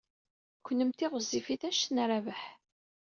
Kennemti 0.65 1.07
ɣezzifit 1.11 1.63
anect 1.67 1.89
n 1.91 1.97
Rabaḥ. 2.09 2.41